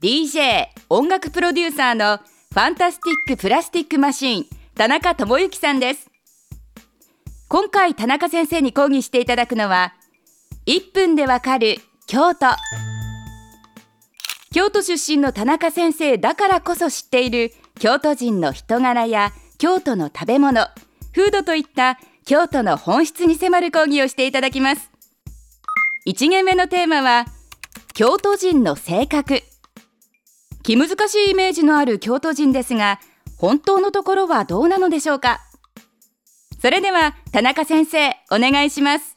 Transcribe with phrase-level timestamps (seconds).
[0.00, 6.08] DJ 音楽プロデューサーのファンタスティックプラスティックマシーン田中智之さんです。
[7.48, 9.94] 今回田中先生に講義していただくのは
[10.66, 12.46] 1分でわかる京都。
[14.52, 20.68] 京都出身の田中先生だからこそ知っている京都人の人柄や京都の食べ物
[21.12, 24.92] フードといった京都の本質に迫る講義をしていただきます。
[26.06, 27.24] 1限目のテーマは
[27.94, 29.42] 京都人の性格。
[30.62, 33.00] 気難しいイメージのある京都人ですが
[33.36, 35.40] 本当のところはどうなのでしょうか？
[36.60, 39.16] それでは田中先生お願いします。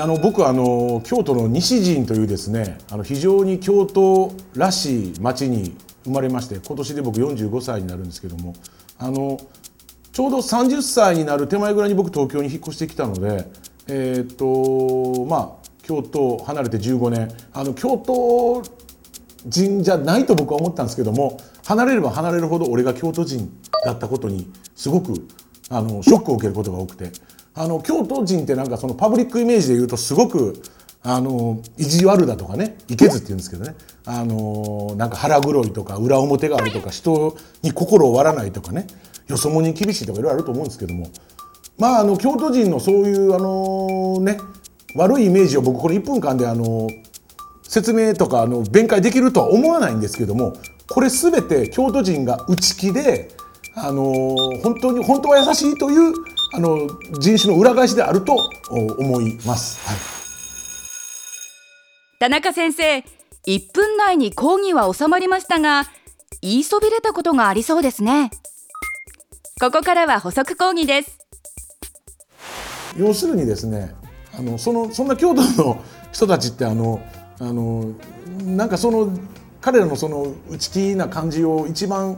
[0.00, 8.54] あの僕あの京都の西陣というですねあの非常に京都らしい町に生まれまして今年で僕45歳になるんですけども
[8.98, 9.38] あの
[10.12, 13.48] ちょうど30歳になる手前ぐらいに僕東京に引っ越してきたので
[13.86, 18.62] えー、っとまあ京都離れて15年あの京都
[19.46, 23.50] 人じゃないと僕は思ったんですけども離れれば離れるほど俺が京都人
[23.84, 25.26] だったことにすごく
[25.68, 27.12] あのショックを受けることが多くて。
[27.58, 30.62] あの京都人ってなんかそのパブリックイメージで言うとすごく
[31.02, 33.74] あの意地悪だとかねいけずって言うんですけどね。
[34.04, 38.86] あのなんか腹黒いとか裏表があるとか人に心を割らないとかね。
[39.26, 41.08] よそ者に厳しいとかいろいろあると思うんですけども。
[41.78, 44.38] まああの京都人のそういうあのね
[44.94, 46.88] 悪いイメージを僕これ1分間であの
[47.76, 50.54] 説明とかあの弁解できるとは思わないんですけども
[50.88, 53.28] これ全て京都人が内気で
[53.74, 54.14] あの
[54.62, 56.14] 本当に本当は優しいという
[56.54, 58.34] あの人種の裏返しであると
[58.70, 59.86] 思います。
[59.86, 59.98] はい、
[62.18, 63.04] 田中先生
[63.46, 65.84] 1分内に講義は収まりましたが
[66.40, 68.30] 言いそびれたことがありそうですね。
[69.60, 71.18] ここからは補足講義です。
[72.96, 73.94] 要するにですね
[74.32, 77.02] あのそのそんな京都の人たちってあの
[77.38, 77.92] あの
[78.44, 79.10] なんかその
[79.60, 82.16] 彼らのその内気な感じを一番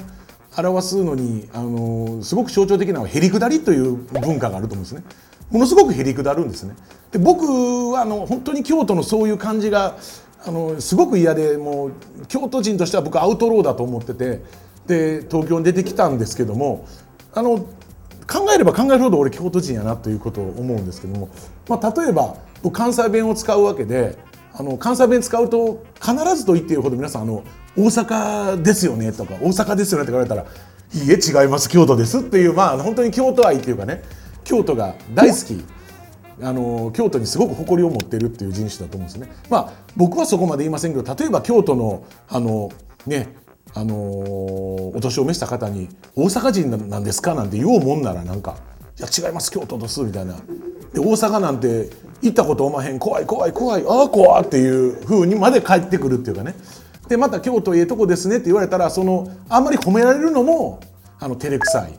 [0.56, 5.02] 表すのにあのすごく象徴的なのはへりくだりという文化があると思うんですね。
[5.50, 6.74] ものすごくへりくだるんですね。
[7.10, 9.96] で僕はあの本当に京都のそういう感じが
[10.44, 11.92] あのすごく嫌でもう
[12.28, 14.42] 京都人としては僕アウトローだと思ってて
[14.86, 16.86] で東京に出てきたんですけども
[17.32, 17.58] あの
[18.26, 21.28] 考えれば考えるほど俺京都人やなということを思うんですけども、
[21.68, 22.36] まあ、例えば
[22.72, 24.18] 関西弁を使うわけで
[24.58, 27.44] あの関西弁使うと必ずと言っていいほど皆さんあの
[27.76, 34.02] 大阪ですよねとか大阪ですよねって言われたらいいえ違います京都ですっていうまあ本当に京都愛っていうかね
[34.42, 35.64] 京都が大好き
[36.42, 39.28] あの京都にすごく誇りを持ってるっていう人種だと思うんですね。
[39.50, 42.70] まあ僕はそこまで言いませんけど例えば京都のあの
[43.06, 43.34] ね
[43.74, 48.56] あのお年を召した方に「大阪人なんですか?」なんて言おうもんならなんか
[48.98, 50.34] 「いや違います京都です」みたいな。
[50.92, 51.90] で大阪なんて
[52.22, 52.98] 行ったことおまへん。
[52.98, 53.84] 怖い怖い怖い。
[53.86, 56.54] ああ怖いっていうふうにまで帰ってくるっていうかね。
[57.08, 60.80] でまた京都ええとこですねって言われたらそのあんまり褒められるのも
[61.20, 61.98] あの照れくさい。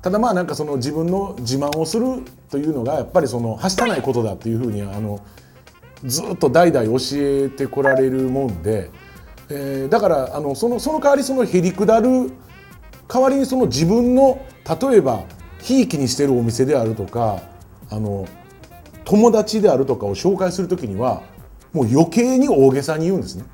[0.00, 5.20] ただまあなんかその自分の自慢をするというのがやっぱりそのはしたないことだっていうふうにあの
[6.04, 8.90] ずっと代々教えてこられるもんで、
[9.50, 12.30] えー、だからあのそのその代わりそのへりくだる
[13.08, 14.46] 代わりにその自分の
[14.80, 15.24] 例えば
[15.68, 17.42] ひいきにしてるお店であるとか
[17.90, 18.26] あの
[19.04, 21.22] 友達であるとかを紹介する時には
[21.74, 23.44] もう余計に大げさに言うんですね。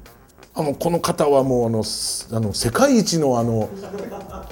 [0.54, 3.68] あのこの方はもうあのあの世界一のあの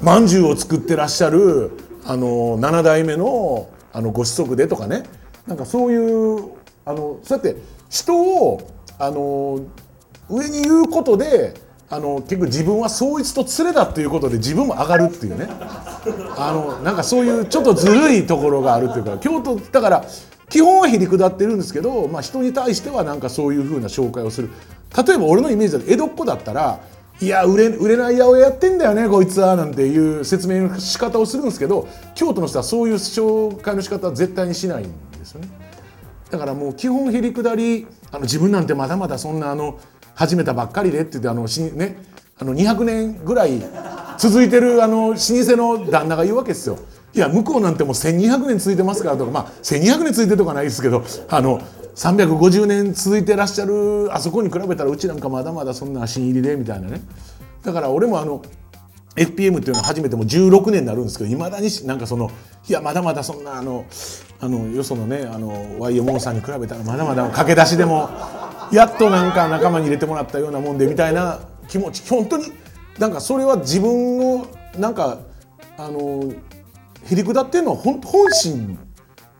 [0.02, 1.70] まんじゅうを作ってらっしゃる
[2.04, 5.04] あの7代目のあのご子息でとかね
[5.46, 6.50] なんかそういう
[6.84, 9.60] あのそうやって人をあの
[10.28, 11.54] 上に言うことで
[11.92, 15.46] あの結局自分は総一と連れだっていうことで自分も上がるっていうね
[16.38, 20.04] あのなんかそういうちょっとずるいところがあるっていうか京都だから
[20.48, 24.48] 基本はへりくだってるんですけど、まあ、人に対してはなんかそういうふうな紹介をする
[25.06, 26.80] 例えば俺のイメージだと江戸っ子だったら
[27.20, 34.86] 「いや売れ売れない八百屋やってんだよねこいつは」なんていう説明の仕方をするんですけど京都の人はそういう紹介の仕方は絶対にしないん
[35.18, 35.48] ですよね。
[36.30, 39.78] だからもう基本へりくだりあの自分なんてまだまだそんなあの
[40.14, 41.96] 始めたばっかりでって言ってあのし、ね、
[42.38, 43.62] あの200年ぐらい
[44.18, 46.78] 続いてるあの老舗の旦那が言うわけですよ。
[47.14, 51.60] いや向こうなんてもう1200年続いてますからとかまあ1200年続いてとかないですけどあの
[51.94, 57.02] 350年続いてらっしゃるあそこに比べたらうちなんかまだまだそんな新入りでみたいなね
[57.62, 58.42] だから俺もあの
[59.14, 62.30] FPM っていうのは初めても16年になるんですけどいまだになんかその
[62.66, 63.84] いやまだまだそんなあの
[64.40, 68.08] あのよそのねあの YMO さんに比べたらまだまだ駆け出しでも
[68.72, 72.46] やっとなんか仲間に入れてもらったようなもんでみたいな気持ち本当に
[72.98, 74.46] なんかそれは自分を
[74.78, 75.18] なんか
[75.76, 76.32] あの
[77.04, 78.78] へりくだってるのは本本心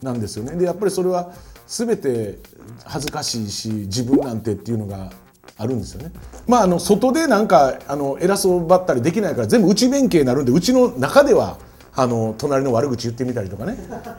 [0.02, 0.56] なんですよね。
[0.56, 1.32] でやっぱりそれは
[1.66, 2.38] 全て
[2.84, 5.10] 恥ずかしいし自分なんてっていうのが
[5.56, 6.12] あるんですよね。
[6.46, 11.56] まああの外でなんかあの偉そうばったりできないから全部内弁慶になるんでうちの中では
[11.94, 13.76] あの隣の悪口言ってみたりとかね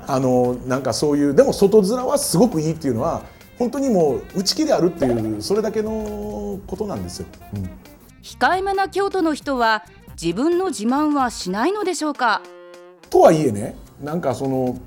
[0.08, 3.24] あのなんかそういうでも外面はすごくいいっていうのは
[3.64, 7.28] 本当にもう内気であるっていうそれだけのことなんですよ。
[7.56, 7.70] うん。
[8.22, 9.86] 控えめな京都の人は
[10.22, 12.42] 自分の自慢はしないのでしょうか？
[13.10, 14.78] とはいえねなんかその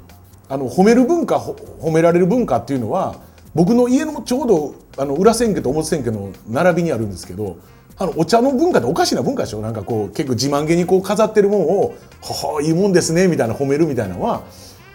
[0.50, 3.16] あの褒める文化ほ褒められる文化っていうのは
[3.54, 7.56] 僕の家のちょうどあの裏千家と表千家の並びにあるんですけど
[7.96, 9.62] あのお茶の文化っておかしな文化でしょ？
[9.62, 14.42] なんかこう結構自慢げにこう飾ってるもんを「ははいいもんですね」みたいな褒めるみたいなのは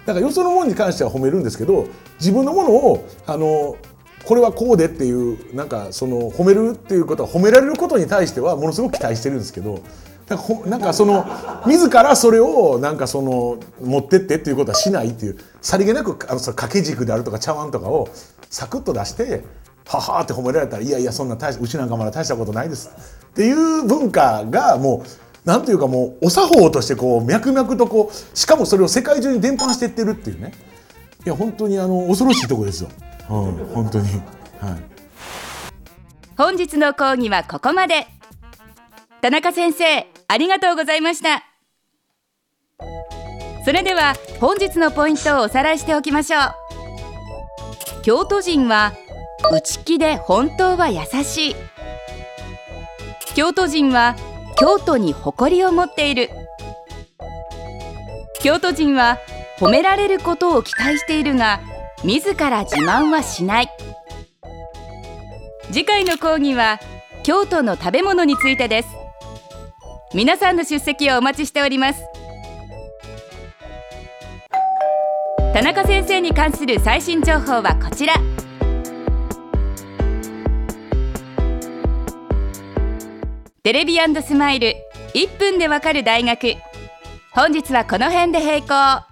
[0.05, 1.87] だからよそのものに関しては褒めるんですけど
[2.19, 3.77] 自分のものをあの
[4.23, 9.81] これはこうでっていうなんかその褒めるっていうことは褒められることに対してはものすごく期待してるんですけど
[10.27, 11.25] なんかほなんかその
[11.65, 18.09] 自らそれをなんかその持ってってっていうことはしないっていうさりげなくあのその掛け軸であるとか茶碗とかを
[18.49, 19.43] サクッと出して
[19.87, 22.89] 「はは」って褒められたら「いやいやそんな大しうちなんかまだ大したことないです」
[23.31, 30.53] っていう文化がもうなんというかもうお作法としてこう脈々とこうしかもそれを世界中に伝播していってるっていうね。
[31.25, 32.89] いや本当にあの恐ろしいとこですよ。
[33.29, 34.21] うん、本当に、はい、
[36.37, 38.07] 本日の講義はここまで。
[39.21, 41.43] 田中先生ありがとうございました。
[43.63, 46.41] それでは本日のポイントをおさらいしておきましょう。
[48.01, 48.93] 京都人は
[49.51, 51.55] 内気で本当は優しい。
[53.35, 54.15] 京都人は
[54.61, 56.29] 京都に誇りを持っている。
[58.43, 59.17] 京都人は
[59.57, 61.61] 褒められることを期待しているが
[62.03, 63.71] 自ら自慢はしない。
[65.71, 66.79] 次回の講義は
[67.23, 68.89] 京都の食べ物についてです。
[70.13, 72.03] 皆さんの出席をお待ちしております。
[75.55, 78.13] 田中先生に関する最新情報はこちら。
[83.63, 84.73] テレビスマイル
[85.13, 86.55] 1分でわかる大学。
[87.31, 89.11] 本日はこの辺で閉校。